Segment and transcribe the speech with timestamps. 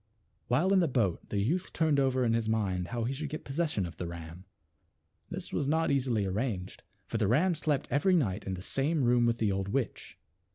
[0.47, 3.43] While in the boat the youth turned over in his mind how he should get
[3.43, 4.45] possession of the ram.
[5.29, 9.27] This was not easily arranged, for the ram slept every night in the same room
[9.27, 10.17] with the old witch.